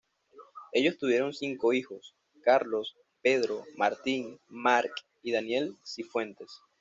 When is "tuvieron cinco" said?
0.97-1.73